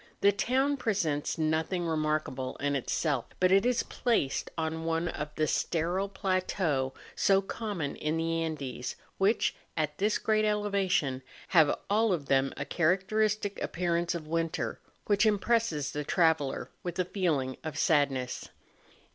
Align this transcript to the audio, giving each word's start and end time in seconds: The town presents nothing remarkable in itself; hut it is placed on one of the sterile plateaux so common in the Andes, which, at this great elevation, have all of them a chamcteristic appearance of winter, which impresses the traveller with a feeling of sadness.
The 0.21 0.31
town 0.31 0.77
presents 0.77 1.37
nothing 1.37 1.85
remarkable 1.85 2.55
in 2.55 2.75
itself; 2.75 3.25
hut 3.39 3.51
it 3.51 3.67
is 3.67 3.83
placed 3.83 4.49
on 4.57 4.83
one 4.83 5.07
of 5.07 5.29
the 5.35 5.45
sterile 5.45 6.09
plateaux 6.09 6.95
so 7.15 7.39
common 7.39 7.95
in 7.97 8.17
the 8.17 8.41
Andes, 8.41 8.95
which, 9.19 9.55
at 9.77 9.99
this 9.99 10.17
great 10.17 10.43
elevation, 10.43 11.21
have 11.49 11.77
all 11.87 12.13
of 12.13 12.25
them 12.25 12.51
a 12.57 12.65
chamcteristic 12.65 13.61
appearance 13.61 14.15
of 14.15 14.25
winter, 14.25 14.79
which 15.05 15.27
impresses 15.27 15.91
the 15.91 16.03
traveller 16.03 16.71
with 16.81 16.97
a 16.97 17.05
feeling 17.05 17.57
of 17.63 17.77
sadness. 17.77 18.49